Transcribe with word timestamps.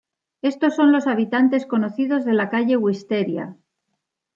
Estos 0.41 0.75
son 0.75 0.91
los 0.91 1.05
habitantes 1.05 1.67
conocidos 1.67 2.25
de 2.25 2.33
la 2.33 2.49
Calle 2.49 2.75
Wisteria. 2.75 3.55